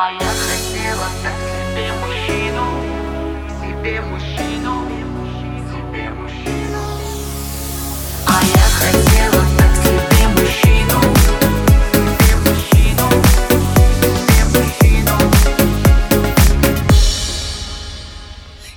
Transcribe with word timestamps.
А 0.00 0.12
я 0.12 0.18
хотела 0.18 1.08
так 1.24 1.32
себе 1.74 1.92
мужчину, 2.00 2.62
себе 3.60 4.00
мужчину, 4.00 4.86
себе 5.72 6.10
мужчину. 6.10 6.82
А 8.24 8.40
я 8.44 8.66
хотела 8.78 9.42
так 9.58 9.74
себе 9.82 10.28
мужчину, 10.36 10.98
себе 12.14 12.36
мужчину, 12.44 13.06
себе 14.28 14.44
мужчину. 14.54 15.16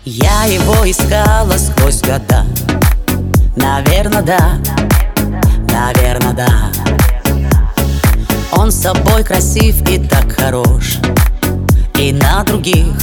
Я 0.03 0.45
его 0.45 0.89
искала 0.89 1.55
сквозь 1.59 2.01
года. 2.01 2.47
Наверно, 3.55 4.23
да, 4.23 4.57
наверно, 5.69 6.33
да 6.33 6.90
Он 8.51 8.71
собой 8.71 9.23
красив 9.23 9.81
и 9.89 9.97
так 9.97 10.31
хорош. 10.31 10.97
И 11.95 12.11
на 12.11 12.43
других 12.43 12.95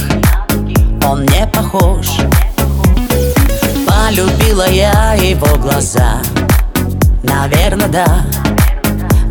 он 1.03 1.25
не 1.25 1.47
похож. 1.47 2.07
Полюбила 3.87 4.69
я 4.69 5.13
его 5.13 5.57
глаза. 5.57 6.21
Наверно, 7.23 7.87
да, 7.87 8.25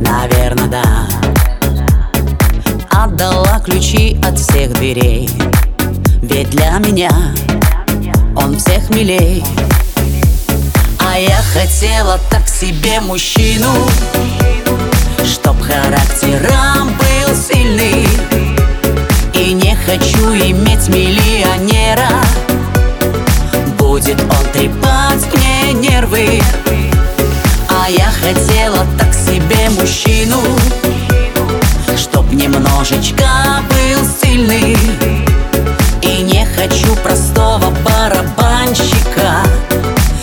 наверно, 0.01 0.67
да. 0.67 1.07
Отдала 2.91 3.61
ключи 3.61 4.19
от 4.23 4.39
всех 4.39 4.73
дверей. 4.75 5.31
Ведь 6.23 6.51
для 6.51 6.79
меня 6.79 7.11
он 8.37 8.59
всех 8.59 8.91
милей. 8.91 9.45
А 10.99 11.19
я 11.19 11.41
хотела 11.53 12.19
так 12.31 12.49
себе 12.49 13.01
мужчину 13.01 13.73
Чтоб 15.29 15.61
характером 15.61 16.89
был 16.97 17.35
сильный. 17.37 18.09
И 19.35 19.53
не 19.53 19.77
хочу 19.77 20.33
иметь 20.33 20.89
миллионера. 20.89 22.09
Будет 23.79 24.19
он 24.23 24.53
трепать 24.55 25.23
мне 25.35 25.75
нервы. 25.75 26.41
А 27.69 27.91
я 27.91 28.11
хотела 28.11 28.87
так 28.99 29.13
себе 29.13 29.69
мужчину 29.79 30.41
Чтоб 31.95 32.33
немножечко 32.33 33.29
был 33.69 34.07
сильный. 34.23 34.79
И 36.01 36.23
не 36.23 36.47
хочу 36.47 36.97
простого 37.03 37.71
барабанщика. 37.85 39.43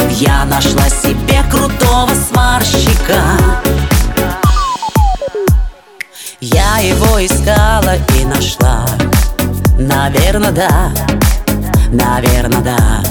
Я 0.09 0.45
нашла 0.45 0.89
себе 0.89 1.43
крутого 1.51 2.09
сварщика 2.27 3.74
Я 6.41 6.79
его 6.79 7.25
искала 7.25 7.95
и 8.15 8.25
нашла. 8.25 8.85
Наверно, 9.79 10.51
да, 10.51 10.91
наверно, 11.91 12.61
да. 12.61 13.03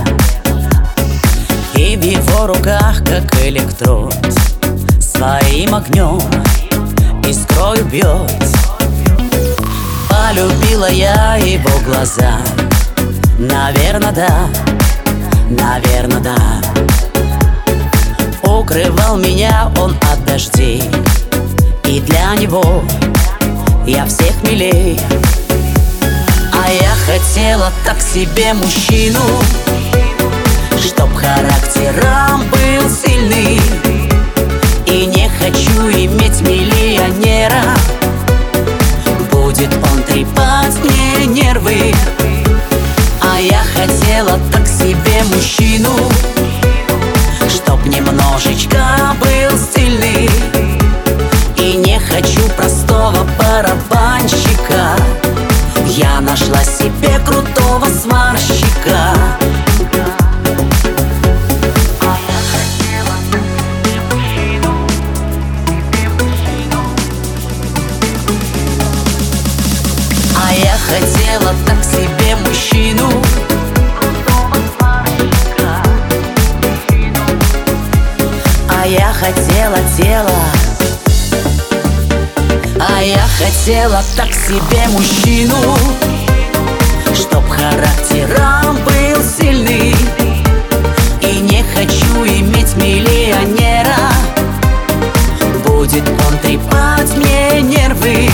И 1.75 1.97
в 1.97 2.03
его 2.03 2.47
руках, 2.47 2.99
как 3.05 3.35
электрод 3.45 4.15
Своим 5.01 5.75
огнем 5.75 6.21
искрою 7.27 7.85
бьет 7.87 8.31
Полюбила 10.09 10.91
я 10.91 11.37
его 11.37 11.79
глаза. 11.85 12.39
Наверно, 13.39 14.13
да, 14.13 14.49
наверно, 15.51 16.21
да. 16.21 16.37
Укрывал 18.43 19.17
меня 19.17 19.71
он 19.79 19.97
от 20.13 20.25
дождей. 20.25 20.91
И 21.87 22.01
для 22.01 22.35
него 22.35 22.74
милей. 24.49 24.99
А 26.53 26.71
я 26.71 26.95
хотела 27.07 27.73
так 27.85 28.01
себе 28.01 28.55
мужчину 28.55 29.21
Чтоб 30.81 31.13
характером 31.15 32.45
был 32.51 32.89
сильный. 32.89 33.61
И 34.87 35.07
не 35.07 35.29
хочу 35.29 35.91
иметь 35.91 36.24
Я 55.97 56.21
нашла 56.21 56.65
себе 56.65 57.21
крутого 57.25 57.87
сварщика 57.87 59.15
А 70.37 70.53
я 70.53 70.77
хотела 70.79 71.55
так 71.65 71.85
себе 71.85 72.35
мужчину. 72.45 73.09
А 78.69 78.85
я 78.85 79.13
хотела 79.13 79.77
так 79.97 80.64
хотела 83.45 84.03
так 84.17 84.33
себе 84.33 84.89
мужчину 84.89 85.77
Чтоб 87.15 87.47
характером 87.49 88.77
был 88.85 89.23
сильный. 89.23 89.95
И 91.21 91.41
не 91.41 91.63
хочу 91.75 92.25
иметь 92.25 92.75
миллионера. 92.77 93.97
Будет 95.65 96.05
он 96.09 96.39
трепать 96.39 97.17
мне 97.17 97.61
нервы 97.63 98.29